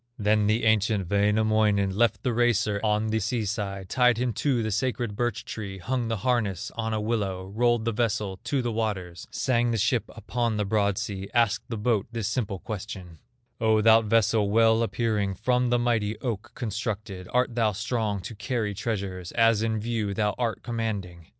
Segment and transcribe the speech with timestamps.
[0.17, 4.71] Then the ancient Wainamoinen Left the racer on the sea side, Tied him to the
[4.71, 9.27] sacred birch tree, Hung the harness on a willow, Rolled the vessel to the waters,
[9.29, 13.19] Sang the ship upon the broad sea, Asked the boat this simple question:
[13.59, 18.73] "O thou vessel, well appearing From the mighty oak constructed, Art thou strong to carry
[18.73, 21.27] treasures As in view thou art commanding?"